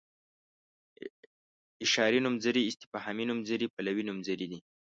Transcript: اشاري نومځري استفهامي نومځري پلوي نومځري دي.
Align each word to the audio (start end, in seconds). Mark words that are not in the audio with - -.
اشاري 1.85 2.19
نومځري 2.25 2.61
استفهامي 2.71 3.23
نومځري 3.29 3.67
پلوي 3.75 4.03
نومځري 4.09 4.45
دي. 4.51 4.59